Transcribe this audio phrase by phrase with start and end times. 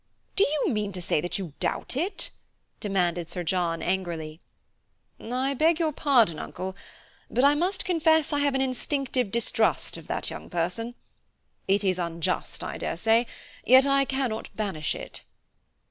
[0.35, 2.31] "Do you mean to say that you doubt it?"
[2.79, 4.41] demanded Sir John angrily.
[5.19, 6.75] "I beg your pardon, Uncle,
[7.29, 10.95] but I must confess I have an instinctive distrust of that young person.
[11.67, 13.27] It is unjust, I dare say,
[13.63, 15.21] yet I cannot banish it."